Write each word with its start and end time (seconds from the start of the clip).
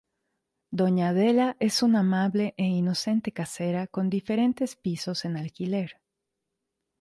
Doña 0.71 1.09
Adela 1.09 1.57
es 1.59 1.83
una 1.83 1.99
amable 1.99 2.55
e 2.57 2.63
inocente 2.63 3.31
casera, 3.31 3.85
con 3.85 4.09
diferentes 4.09 4.75
pisos 4.75 5.25
en 5.25 5.37
alquiler. 5.37 6.01